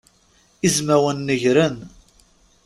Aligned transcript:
Izmawen 0.67 1.19
negren. 1.27 1.77